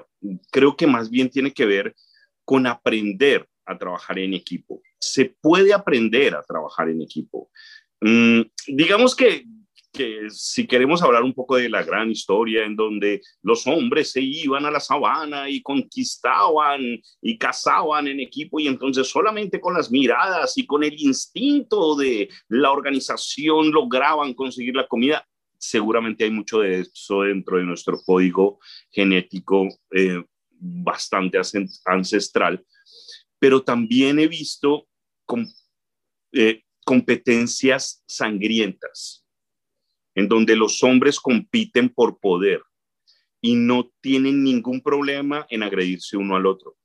[0.52, 1.94] Creo que más bien tiene que ver
[2.44, 4.83] con aprender a trabajar en equipo.
[4.98, 7.50] Se puede aprender a trabajar en equipo.
[8.00, 9.44] Mm, digamos que
[10.28, 14.66] si queremos hablar un poco de la gran historia en donde los hombres se iban
[14.66, 20.59] a la sabana y conquistaban y cazaban en equipo y entonces solamente con las miradas
[20.59, 25.26] y con el instinto de la organización lograban conseguir la comida,
[25.57, 28.59] seguramente hay mucho de eso dentro de nuestro código
[28.90, 30.24] genético eh,
[30.64, 31.38] bastante
[31.85, 32.64] ancestral,
[33.38, 34.88] pero también he visto
[36.33, 39.27] eh, competencias sangrientas
[40.14, 42.62] en donde los hombres compiten por poder
[43.40, 46.79] y no tienen ningún problema en agredirse uno al otro.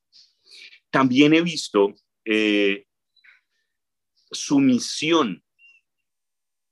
[0.89, 1.93] También he visto
[2.25, 2.85] eh,
[4.31, 5.43] sumisión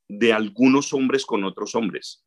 [0.10, 2.27] de algunos hombres con otros hombres.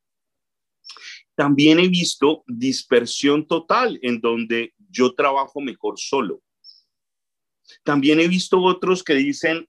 [1.35, 6.43] También he visto dispersión total en donde yo trabajo mejor solo.
[7.85, 9.69] También he visto otros que dicen,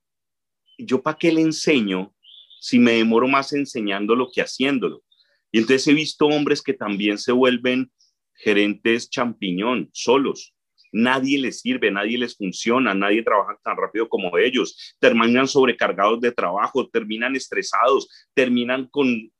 [0.77, 2.13] yo para qué le enseño
[2.59, 5.03] si me demoro más enseñándolo que haciéndolo.
[5.51, 7.91] Y entonces he visto hombres que también se vuelven
[8.35, 10.53] gerentes champiñón, solos.
[10.91, 14.95] Nadie les sirve, nadie les funciona, nadie trabaja tan rápido como ellos.
[14.99, 19.31] Terminan sobrecargados de trabajo, terminan estresados, terminan con,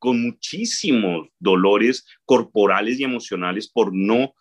[0.00, 4.34] con muchísimos dolores corporales y emocionales por no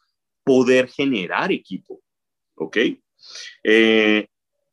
[0.43, 2.01] poder generar equipo.
[2.55, 2.77] ¿Ok?
[3.63, 4.27] Eh,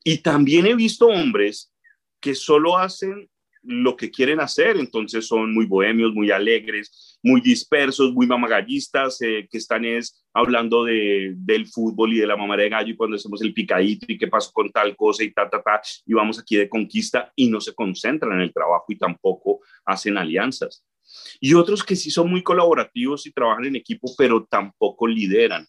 [0.04, 1.72] y también he visto hombres
[2.20, 3.28] que solo hacen
[3.66, 9.48] lo que quieren hacer, entonces son muy bohemios, muy alegres, muy dispersos, muy mamagallistas, eh,
[9.50, 13.16] que están es hablando de, del fútbol y de la mamá de gallo y cuando
[13.16, 16.38] hacemos el picadito y qué pasó con tal cosa y ta, ta, ta, y vamos
[16.38, 20.84] aquí de conquista y no se concentran en el trabajo y tampoco hacen alianzas.
[21.40, 25.66] Y otros que sí son muy colaborativos y trabajan en equipo, pero tampoco lideran.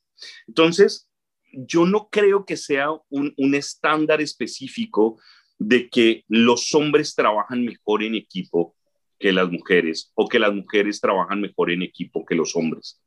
[0.48, 1.10] Entonces,
[1.52, 5.20] yo no creo que sea un, un estándar específico
[5.60, 8.76] de que los hombres trabajan mejor en equipo
[9.20, 13.02] que las mujeres o que las mujeres trabajan mejor en equipo que los hombres.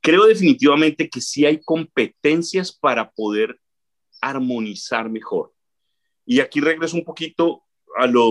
[0.00, 3.58] Creo definitivamente que sí hay competencias para poder
[4.20, 5.52] armonizar mejor.
[6.24, 7.64] Y aquí regreso un poquito
[7.96, 8.30] a lo,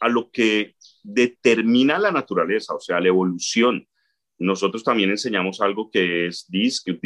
[0.00, 3.88] a lo que determina la naturaleza, o sea, la evolución.
[4.38, 6.98] Nosotros también enseñamos algo que es DIS, que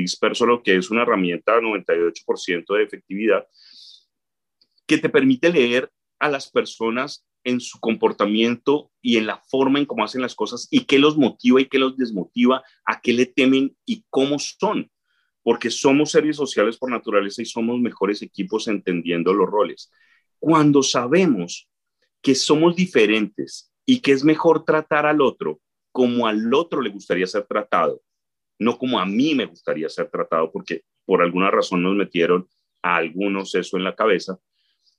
[0.46, 3.46] lo que es una herramienta de 98% de efectividad,
[4.87, 9.87] que te permite leer a las personas en su comportamiento y en la forma en
[9.87, 13.27] cómo hacen las cosas y qué los motiva y qué los desmotiva, a qué le
[13.27, 14.90] temen y cómo son,
[15.42, 19.92] porque somos seres sociales por naturaleza y somos mejores equipos entendiendo los roles.
[20.40, 21.68] Cuando sabemos
[22.20, 25.61] que somos diferentes y que es mejor tratar al otro
[25.92, 28.03] como al otro le gustaría ser tratado,
[28.59, 32.49] no como a mí me gustaría ser tratado, porque por alguna razón nos metieron
[32.83, 34.38] a algunos eso en la cabeza,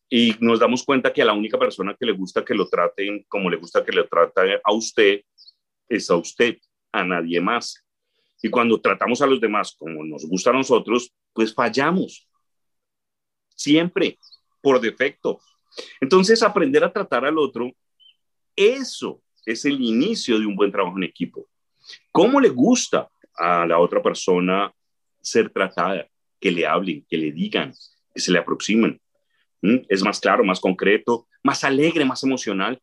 [0.10, 3.26] y nos damos cuenta que a la única persona que le gusta que lo traten
[3.28, 5.22] como le gusta que le traten a usted
[5.90, 6.58] es a usted,
[6.92, 7.84] a nadie más.
[8.42, 12.28] Y cuando tratamos a los demás como nos gusta a nosotros, pues fallamos.
[13.56, 14.20] Siempre,
[14.62, 15.40] por defecto.
[16.00, 17.72] Entonces, aprender a tratar al otro,
[18.56, 21.48] eso es el inicio de un buen trabajo en equipo.
[22.12, 24.72] ¿Cómo le gusta a la otra persona
[25.22, 26.08] ser tratada?
[26.40, 27.74] que le hablen, que le digan,
[28.14, 29.00] que se le aproximen.
[29.62, 32.82] Es más claro, más concreto, más alegre, más emocional,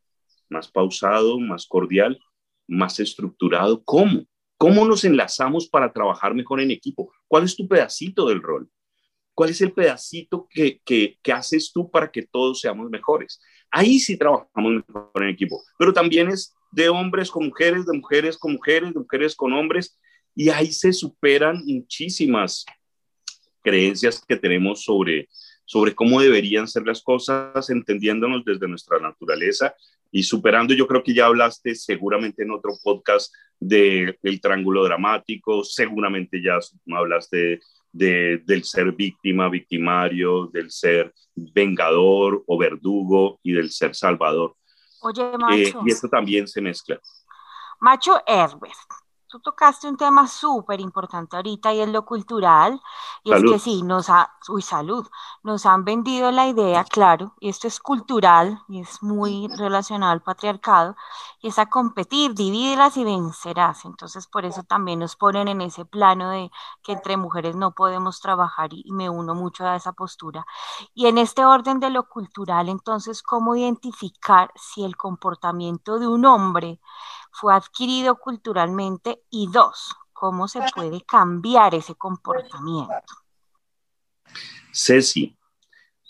[0.49, 2.19] más pausado, más cordial,
[2.67, 3.83] más estructurado.
[3.85, 4.25] ¿Cómo?
[4.57, 7.13] ¿Cómo nos enlazamos para trabajar mejor en equipo?
[7.29, 8.69] ¿Cuál es tu pedacito del rol?
[9.35, 13.41] ¿Cuál es el pedacito que, que, que, haces tú para que todos seamos mejores?
[13.71, 18.39] Ahí sí trabajamos mejor en equipo, pero también es de hombres con mujeres, de mujeres
[18.39, 19.99] con mujeres, de mujeres con hombres,
[20.37, 22.65] y ahí se superan muchísimas
[23.63, 25.29] creencias que tenemos sobre,
[25.65, 29.75] sobre cómo deberían ser las cosas, entendiéndonos desde nuestra naturaleza
[30.11, 35.65] y superando, yo creo que ya hablaste seguramente en otro podcast de, del triángulo dramático,
[35.65, 36.59] seguramente ya
[36.97, 44.55] hablaste de, del ser víctima, victimario, del ser vengador o verdugo y del ser salvador.
[45.01, 45.83] Oye, Eh, Macho.
[45.85, 47.01] y esto también se mezcla.
[47.81, 48.73] Macho Herbert,
[49.35, 52.81] tú tocaste un tema súper importante ahorita y es lo cultural.
[53.25, 55.09] Y es que sí, nos ha, uy, salud,
[55.43, 60.23] nos han vendido la idea, claro, y esto es cultural y es muy relacionado al
[60.23, 60.95] patriarcado,
[61.41, 63.85] y es a competir, divídelas y vencerás.
[63.85, 66.53] Entonces, por eso también nos ponen en ese plano de
[66.85, 70.47] que entre mujeres no podemos trabajar y, y me uno mucho a esa postura.
[70.95, 76.25] Y en este orden de lo cultural, entonces, ¿cómo identificar si el comportamiento de un
[76.25, 76.81] hombre
[77.35, 79.21] fue adquirido culturalmente?
[79.31, 82.95] Y dos, ¿cómo se puede cambiar ese comportamiento?
[84.73, 85.37] Ceci,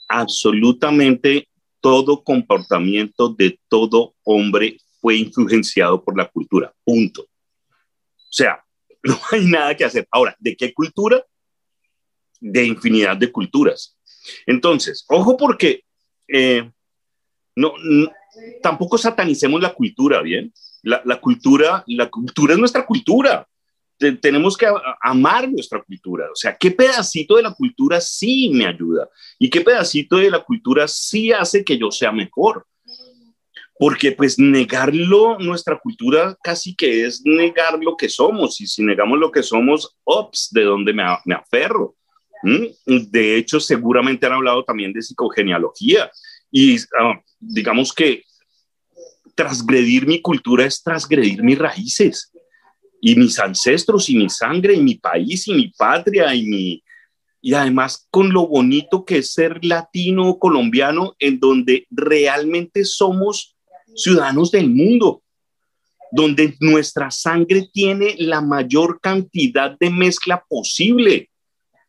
[0.09, 1.49] absolutamente
[1.81, 7.23] todo comportamiento de todo hombre fue influenciado por la cultura, punto.
[7.23, 8.65] O sea,
[9.03, 10.07] no hay nada que hacer.
[10.11, 11.25] Ahora, ¿de qué cultura?
[12.41, 13.99] De infinidad de culturas.
[14.47, 15.85] Entonces, ojo porque
[16.29, 16.71] eh,
[17.57, 17.75] no,
[18.63, 20.53] tampoco satanicemos la cultura, ¿bien?
[20.85, 23.47] La, cultura, la cultura es nuestra cultura.
[23.97, 24.67] Te, tenemos que
[25.01, 26.27] amar nuestra cultura.
[26.31, 29.09] O sea, ¿qué pedacito de la cultura sí me ayuda?
[29.39, 32.67] ¿Y qué pedacito de la cultura sí hace que yo sea mejor?
[33.79, 38.61] Porque pues negarlo, nuestra cultura casi que es negar lo que somos.
[38.61, 41.97] Y si negamos lo que somos, ops, ¿de dónde me, me aferro?
[42.43, 42.67] ¿Mm?
[43.11, 46.11] De hecho, seguramente han hablado también de psicogenealogía.
[46.51, 48.23] Y uh, digamos que
[49.35, 52.33] transgredir mi cultura es transgredir mis raíces
[53.01, 56.83] y mis ancestros y mi sangre y mi país y mi patria y mi
[57.41, 63.55] y además con lo bonito que es ser latino o colombiano en donde realmente somos
[63.95, 65.23] ciudadanos del mundo
[66.15, 71.29] donde nuestra sangre tiene la mayor cantidad de mezcla posible.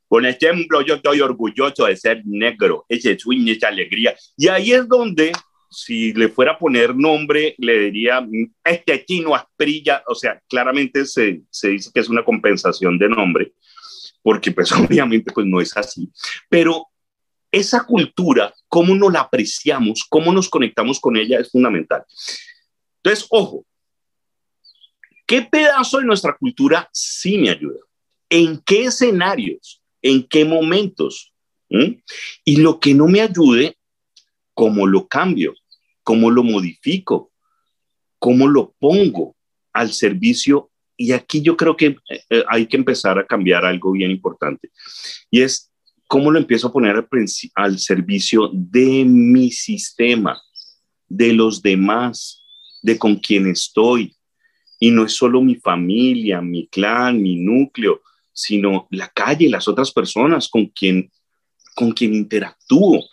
[0.08, 4.16] Por ejemplo, yo estoy orgulloso de ser negro, ese swing, esa alegría.
[4.36, 5.32] Y ahí es donde
[5.70, 8.26] si le fuera a poner nombre, le diría
[8.64, 13.54] este chino asprilla, o sea, claramente se, se, dice que es una compensación de nombre,
[14.22, 16.10] porque pues obviamente pues no es así,
[16.50, 16.88] pero
[17.52, 22.04] esa cultura, cómo nos la apreciamos, cómo nos conectamos con ella es fundamental.
[22.98, 23.66] Entonces, ojo,
[25.26, 27.80] ¿qué pedazo de nuestra cultura sí me ayuda?
[28.30, 29.82] ¿En qué escenarios?
[30.02, 31.34] ¿En qué momentos?
[31.70, 31.94] ¿Mm?
[32.44, 33.78] Y lo que no me ayude,
[34.56, 35.54] ¿cómo lo cambio?
[36.06, 37.32] cómo lo modifico,
[38.20, 39.36] cómo lo pongo
[39.74, 40.70] al servicio.
[40.96, 41.98] Y aquí yo creo que
[42.30, 44.70] eh, hay que empezar a cambiar algo bien importante.
[45.32, 45.72] Y es
[46.08, 47.08] cómo lo empiezo a poner al,
[47.56, 50.40] al servicio de mi sistema,
[51.10, 52.46] de los demás,
[52.84, 54.16] de con quien estoy.
[54.80, 59.92] Y no es solo mi familia, mi clan, mi núcleo, sino la calle, las otras
[59.92, 61.12] personas con quien,
[61.74, 63.04] con quien interactúo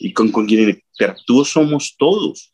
[0.00, 2.50] y con, con quien interactúo somos todos.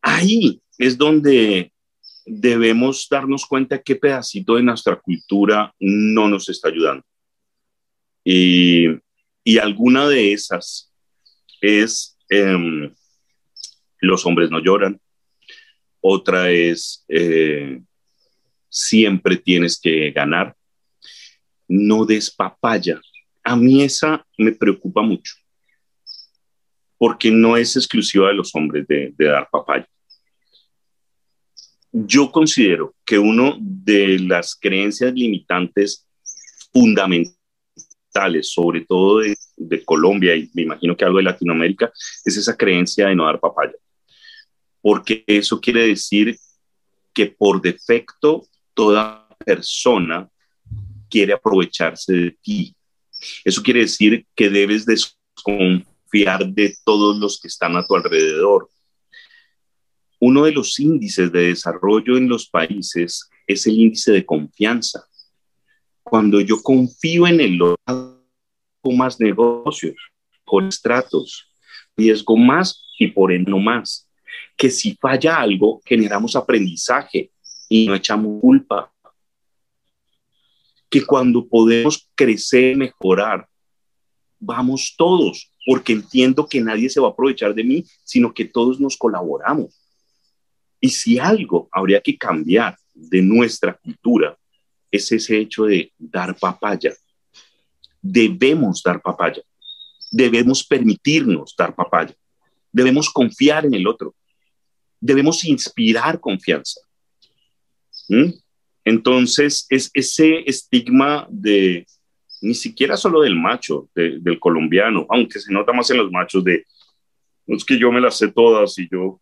[0.00, 1.72] Ahí es donde
[2.24, 7.04] debemos darnos cuenta qué pedacito de nuestra cultura no nos está ayudando.
[8.24, 8.88] Y,
[9.60, 10.92] alguna de esas
[11.60, 12.92] es eh,
[13.98, 14.98] los hombres no lloran,
[16.00, 17.82] otra es eh,
[18.68, 20.56] siempre tienes que ganar,
[21.68, 23.00] no des papaya.
[23.42, 25.34] A mí esa me preocupa mucho
[27.00, 29.88] porque no es exclusiva de los hombres de, de, dar papaya.
[31.90, 36.06] Yo considero que uno de las creencias limitantes
[36.70, 41.90] fundamentales, sobre todo de, de, Colombia y me imagino que algo de Latinoamérica,
[42.22, 43.72] es esa creencia de no dar papaya.
[44.82, 46.36] Porque eso quiere decir
[47.14, 50.28] que por defecto toda persona
[51.08, 52.76] quiere aprovecharse de ti.
[53.42, 58.68] Eso quiere decir que debes desconfiar confiar de todos los que están a tu alrededor.
[60.18, 65.06] Uno de los índices de desarrollo en los países es el índice de confianza.
[66.02, 68.20] Cuando yo confío en el otro,
[68.96, 69.96] más negocios,
[70.44, 71.54] con estratos,
[71.96, 74.08] riesgo más y por él no más.
[74.56, 77.30] Que si falla algo, generamos aprendizaje
[77.68, 78.92] y no echamos culpa.
[80.88, 83.49] Que cuando podemos crecer, mejorar,
[84.40, 88.80] vamos todos, porque entiendo que nadie se va a aprovechar de mí, sino que todos
[88.80, 89.78] nos colaboramos.
[90.80, 94.36] Y si algo habría que cambiar de nuestra cultura,
[94.90, 96.92] es ese hecho de dar papaya.
[98.00, 99.42] Debemos dar papaya.
[100.10, 102.14] Debemos permitirnos dar papaya.
[102.72, 104.14] Debemos confiar en el otro.
[104.98, 106.80] Debemos inspirar confianza.
[108.08, 108.32] ¿Mm?
[108.84, 111.86] Entonces, es ese estigma de
[112.40, 116.64] ni siquiera solo del macho, del colombiano, aunque se nota más en los machos de,
[117.46, 119.20] es que yo me las sé todas y yo,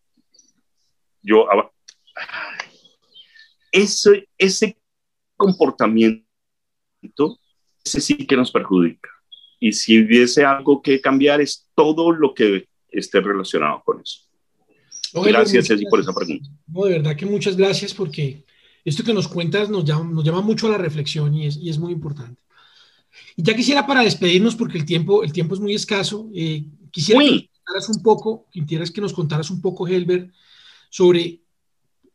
[1.21, 1.47] yo,
[3.71, 4.77] ese, ese
[5.35, 6.25] comportamiento,
[7.83, 9.09] ese sí que nos perjudica.
[9.59, 14.21] Y si hubiese algo que cambiar es todo lo que esté relacionado con eso.
[15.13, 16.47] gracias, Ceci, por esa pregunta.
[16.67, 18.45] No, de verdad que muchas gracias porque
[18.85, 21.69] esto que nos cuentas nos llama, nos llama mucho a la reflexión y es, y
[21.69, 22.41] es muy importante.
[23.39, 27.21] Y ya quisiera para despedirnos, porque el tiempo, el tiempo es muy escaso, eh, quisiera
[27.21, 30.29] que nos contaras un poco, quisieras que nos contaras un poco, Helber,
[30.89, 31.39] sobre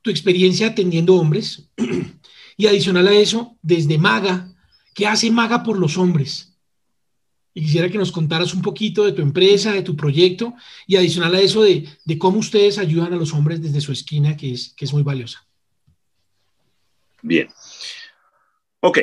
[0.03, 1.71] tu experiencia atendiendo hombres
[2.59, 4.55] y adicional a eso, desde Maga,
[4.93, 6.59] ¿qué hace Maga por los hombres?
[7.55, 10.53] Y quisiera que nos contaras un poquito de tu empresa, de tu proyecto
[10.87, 14.37] y adicional a eso de, de cómo ustedes ayudan a los hombres desde su esquina,
[14.37, 15.49] que es, que es muy valiosa.
[17.23, 17.49] Bien.
[18.81, 18.99] Ok,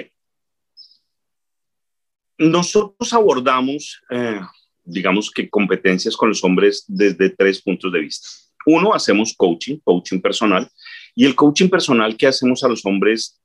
[2.42, 4.42] nosotros abordamos, eh,
[4.84, 8.28] digamos que competencias con los hombres desde tres puntos de vista.
[8.66, 10.68] Uno, hacemos coaching, coaching personal,
[11.14, 13.40] y el coaching personal que hacemos a los hombres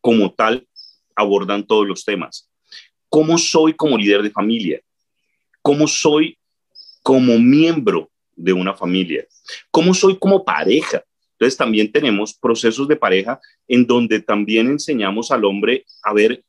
[0.00, 0.66] como tal
[1.14, 2.50] abordan todos los temas.
[3.08, 4.80] ¿Cómo soy como líder de familia?
[5.62, 6.36] ¿Cómo soy
[7.04, 9.26] como miembro de una familia?
[9.70, 11.04] ¿Cómo soy como pareja?
[11.32, 16.42] Entonces también tenemos procesos de pareja en donde también enseñamos al hombre a ver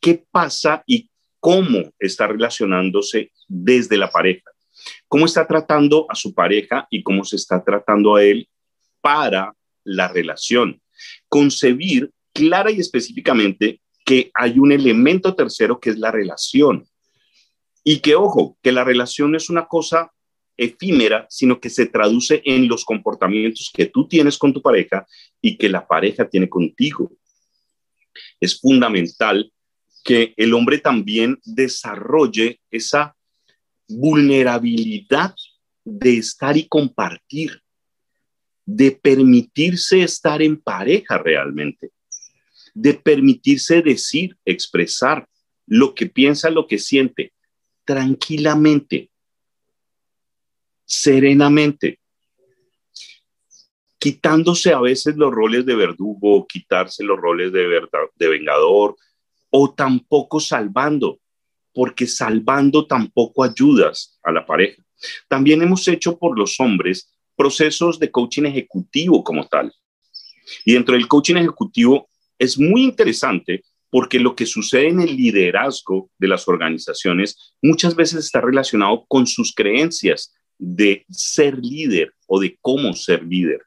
[0.00, 1.08] qué pasa y
[1.44, 4.50] cómo está relacionándose desde la pareja,
[5.08, 8.48] cómo está tratando a su pareja y cómo se está tratando a él
[9.02, 10.80] para la relación.
[11.28, 16.86] Concebir clara y específicamente que hay un elemento tercero que es la relación.
[17.84, 20.10] Y que, ojo, que la relación es una cosa
[20.56, 25.06] efímera, sino que se traduce en los comportamientos que tú tienes con tu pareja
[25.42, 27.12] y que la pareja tiene contigo.
[28.40, 29.52] Es fundamental
[30.04, 33.16] que el hombre también desarrolle esa
[33.88, 35.34] vulnerabilidad
[35.82, 37.62] de estar y compartir,
[38.66, 41.90] de permitirse estar en pareja realmente,
[42.74, 45.26] de permitirse decir, expresar
[45.66, 47.32] lo que piensa, lo que siente,
[47.84, 49.10] tranquilamente,
[50.84, 51.98] serenamente,
[53.98, 57.80] quitándose a veces los roles de verdugo, quitarse los roles de,
[58.16, 58.96] de vengador,
[59.56, 61.20] o tampoco salvando,
[61.72, 64.82] porque salvando tampoco ayudas a la pareja.
[65.28, 69.72] También hemos hecho por los hombres procesos de coaching ejecutivo como tal.
[70.64, 76.10] Y dentro del coaching ejecutivo es muy interesante porque lo que sucede en el liderazgo
[76.18, 82.58] de las organizaciones muchas veces está relacionado con sus creencias de ser líder o de
[82.60, 83.62] cómo ser líder.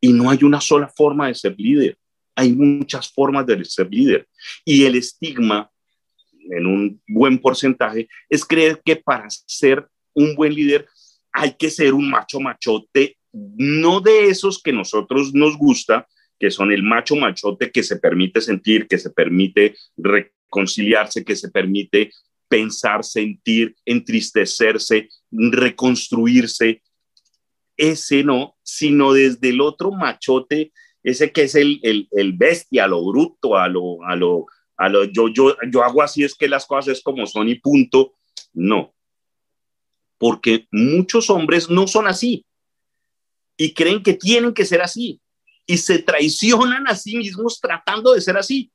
[0.00, 1.96] Y no hay una sola forma de ser líder
[2.34, 4.26] hay muchas formas de ser líder.
[4.64, 5.70] Y el estigma,
[6.50, 10.86] en un buen porcentaje, es creer que para ser un buen líder
[11.32, 16.08] hay que ser un macho machote, no de esos que nosotros nos gusta,
[16.38, 21.50] que son el macho machote que se permite sentir, que se permite reconciliarse, que se
[21.50, 22.10] permite
[22.48, 26.82] pensar, sentir, entristecerse, reconstruirse.
[27.76, 30.72] Ese no, sino desde el otro machote
[31.02, 34.46] ese que es el, el, bestia, lo bruto, a lo, a lo,
[34.76, 37.56] a lo yo, yo, yo hago así, es que las cosas es como son y
[37.56, 38.14] punto.
[38.52, 38.94] No,
[40.20, 42.44] porque muchos hombres no son así
[43.56, 45.18] y creen que tienen que ser así
[45.66, 48.70] y se traicionan a sí mismos tratando de ser así,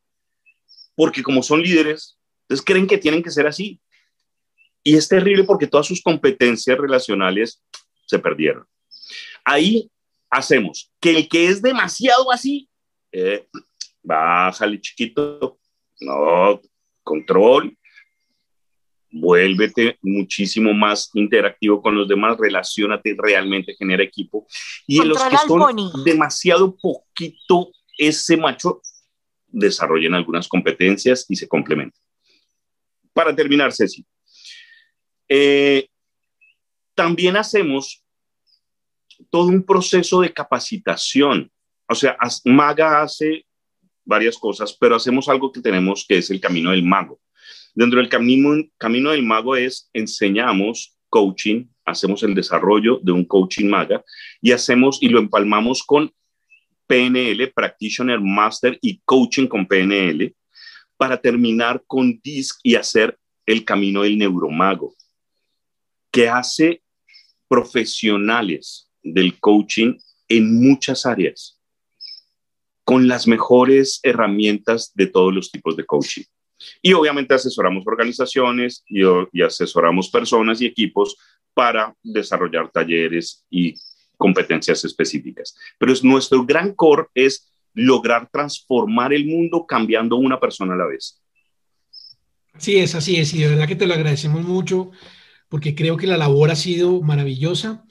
[0.96, 3.80] porque como son líderes, entonces creen que tienen que ser así.
[4.84, 7.62] Y es terrible porque todas sus competencias relacionales
[8.06, 8.66] se perdieron.
[9.44, 9.92] Ahí
[10.38, 10.92] hacemos?
[11.00, 12.70] Que el que es demasiado así,
[13.12, 13.48] eh,
[14.04, 15.60] bájale chiquito,
[16.02, 16.62] no,
[17.04, 17.78] control,
[19.12, 24.46] vuélvete muchísimo más interactivo con los demás, relacionate realmente, genera equipo.
[24.86, 28.82] Y en los que son demasiado poquito ese macho,
[29.48, 32.02] desarrollen algunas competencias y se complementen.
[33.14, 34.06] Para terminar, Ceci,
[35.30, 35.88] eh,
[36.94, 38.05] también hacemos
[39.30, 41.52] todo un proceso de capacitación.
[41.88, 43.46] O sea, Maga hace
[44.04, 47.20] varias cosas, pero hacemos algo que tenemos que es el camino del mago.
[47.74, 54.04] Dentro del camino, del mago es enseñamos coaching, hacemos el desarrollo de un coaching maga
[54.42, 56.12] y hacemos y lo empalmamos con
[56.88, 60.34] PNL, Practitioner Master y Coaching con PNL,
[60.98, 64.96] para terminar con DISC y hacer el camino del neuromago,
[66.12, 66.82] que hace
[67.48, 69.98] profesionales del coaching
[70.28, 71.60] en muchas áreas,
[72.84, 76.24] con las mejores herramientas de todos los tipos de coaching.
[76.82, 79.04] Y obviamente asesoramos organizaciones y,
[79.42, 81.16] asesoramos personas y equipos
[81.54, 83.76] para desarrollar talleres y
[84.18, 85.56] competencias específicas.
[85.78, 90.88] Pero es, nuestro gran core es lograr transformar el mundo cambiando una persona a la
[90.88, 91.22] vez.
[92.54, 94.92] Así es, así es, y de verdad que te lo agradecemos mucho
[95.50, 97.86] porque creo que la labor ha sido maravillosa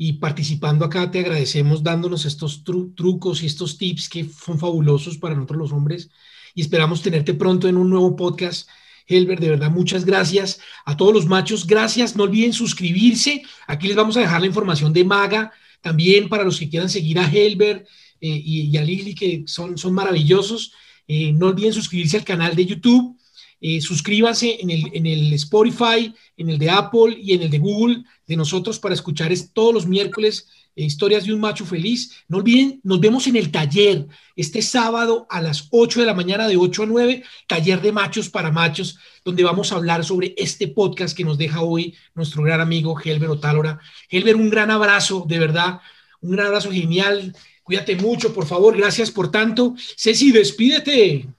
[0.00, 5.34] y participando acá te agradecemos dándonos estos trucos y estos tips que son fabulosos para
[5.34, 6.08] nosotros los hombres
[6.54, 8.68] y esperamos tenerte pronto en un nuevo podcast.
[9.06, 11.66] Helber, de verdad, muchas gracias a todos los machos.
[11.66, 12.14] Gracias.
[12.14, 13.42] No olviden suscribirse.
[13.66, 17.18] Aquí les vamos a dejar la información de Maga también para los que quieran seguir
[17.18, 17.86] a Helber
[18.20, 20.72] eh, y, a Lili, que son, son maravillosos.
[21.06, 23.17] Eh, no olviden suscribirse al canal de YouTube.
[23.60, 27.58] Eh, suscríbanse en el, en el Spotify, en el de Apple y en el de
[27.58, 30.48] Google de nosotros para escuchar todos los miércoles
[30.84, 32.12] historias de un macho feliz.
[32.28, 34.06] No olviden, nos vemos en el taller
[34.36, 38.28] este sábado a las 8 de la mañana, de 8 a 9, taller de machos
[38.28, 42.60] para machos, donde vamos a hablar sobre este podcast que nos deja hoy nuestro gran
[42.60, 43.80] amigo Helber Otálora.
[44.08, 45.80] Helber, un gran abrazo, de verdad,
[46.20, 47.34] un gran abrazo genial.
[47.62, 48.76] Cuídate mucho, por favor.
[48.76, 49.74] Gracias por tanto.
[49.96, 51.37] Ceci, despídete.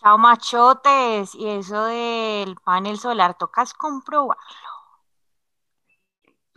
[0.00, 1.34] Chao, machotes.
[1.34, 4.42] Y eso del panel solar, tocas comprobarlo.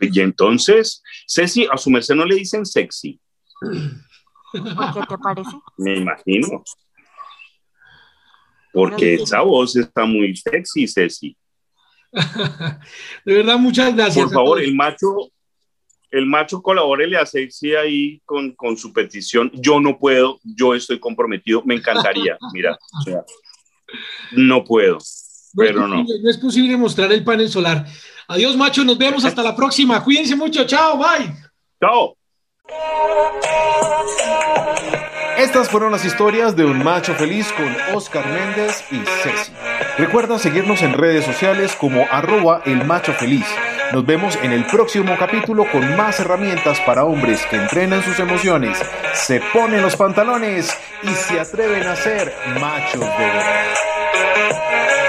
[0.00, 3.20] Y entonces, Ceci, a su merced no le dicen sexy.
[3.60, 5.50] ¿Por qué te parece?
[5.76, 6.62] Me imagino.
[8.72, 11.36] Porque esa voz está muy sexy, Ceci.
[13.24, 14.24] De verdad, muchas gracias.
[14.24, 15.30] Por favor, el macho,
[16.12, 19.50] el macho colabórele a Sexy ahí con, con, su petición.
[19.54, 22.78] Yo no puedo, yo estoy comprometido, me encantaría, mira,
[24.32, 24.98] no puedo,
[25.56, 26.04] pero no.
[26.04, 27.86] No es posible mostrar el panel solar.
[28.28, 28.84] Adiós, macho.
[28.84, 30.02] Nos vemos hasta la próxima.
[30.02, 30.64] Cuídense mucho.
[30.64, 30.96] Chao.
[30.96, 31.34] Bye.
[31.80, 32.16] Chao.
[35.36, 39.52] Estas fueron las historias de un macho feliz con Oscar Méndez y Ceci.
[39.98, 43.44] Recuerda seguirnos en redes sociales como arroba el macho feliz.
[43.92, 48.78] Nos vemos en el próximo capítulo con más herramientas para hombres que entrenan sus emociones,
[49.12, 55.01] se ponen los pantalones y se atreven a ser machos de verdad.